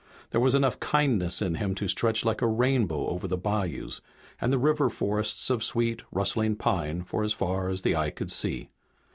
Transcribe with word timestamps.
There 0.31 0.41
was 0.41 0.55
enough 0.55 0.79
kindness 0.79 1.43
in 1.43 1.53
him 1.61 1.75
to 1.75 1.87
stretch 1.87 2.25
like 2.25 2.41
a 2.41 2.47
rainbow 2.47 3.05
over 3.09 3.27
the 3.27 3.37
bayous 3.37 4.01
and 4.41 4.51
the 4.51 4.57
river 4.57 4.89
forests 4.89 5.51
of 5.51 5.63
sweet, 5.63 6.01
rustling 6.11 6.55
pine 6.55 7.03
for 7.03 7.23
as 7.23 7.33
far 7.33 7.69
as 7.69 7.81
the 7.81 7.95
eye 7.95 8.09
could 8.09 8.31
see. 8.31 8.69